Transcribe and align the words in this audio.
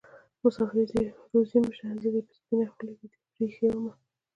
مسافري 0.43 0.83
دې 0.91 1.03
روزي 1.31 1.57
مه 1.65 1.71
شه 1.77 1.87
زه 2.01 2.09
دې 2.13 2.21
په 2.27 2.33
سپينه 2.39 2.65
خولې 2.71 2.93
ويده 2.95 3.15
پرې 3.33 3.37
ايښې 3.45 3.67
ومه 3.71 3.93